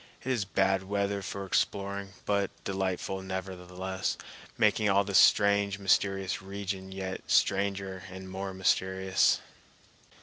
[0.23, 4.17] It is bad weather for exploring but delightful nevertheless,
[4.57, 9.41] making all the strange, mysterious region yet stranger and more mysterious.